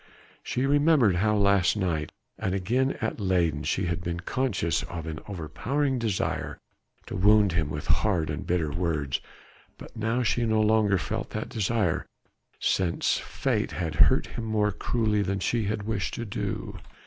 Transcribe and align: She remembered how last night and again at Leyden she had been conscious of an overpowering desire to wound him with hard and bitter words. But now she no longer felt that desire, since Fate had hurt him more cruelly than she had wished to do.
She 0.41 0.65
remembered 0.65 1.17
how 1.17 1.35
last 1.37 1.77
night 1.77 2.11
and 2.39 2.55
again 2.55 2.93
at 3.01 3.19
Leyden 3.19 3.61
she 3.65 3.85
had 3.85 4.01
been 4.03 4.19
conscious 4.21 4.81
of 4.81 5.05
an 5.05 5.19
overpowering 5.27 5.99
desire 5.99 6.57
to 7.05 7.15
wound 7.15 7.51
him 7.51 7.69
with 7.69 7.85
hard 7.85 8.31
and 8.31 8.43
bitter 8.47 8.71
words. 8.71 9.21
But 9.77 9.95
now 9.95 10.23
she 10.23 10.43
no 10.43 10.59
longer 10.59 10.97
felt 10.97 11.29
that 11.37 11.49
desire, 11.49 12.07
since 12.59 13.19
Fate 13.19 13.73
had 13.73 13.93
hurt 13.93 14.25
him 14.25 14.43
more 14.43 14.71
cruelly 14.71 15.21
than 15.21 15.37
she 15.39 15.65
had 15.65 15.83
wished 15.83 16.15
to 16.15 16.25
do. 16.25 16.79